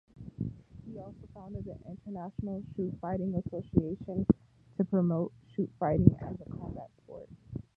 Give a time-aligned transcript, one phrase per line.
[0.87, 4.25] He also founded the "International Shootfighting Association"
[4.77, 7.29] to promote shootfighting as a combat sport.